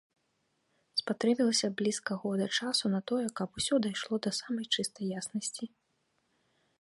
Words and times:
Спатрэбілася 0.99 1.67
блізка 1.81 2.17
года 2.23 2.47
часу 2.57 2.85
на 2.95 3.01
тое, 3.11 3.27
каб 3.41 3.49
усё 3.61 3.75
дайшло 3.87 4.13
да 4.27 4.31
самай 4.41 4.65
чыстай 4.79 5.05
яснасці. 5.23 5.65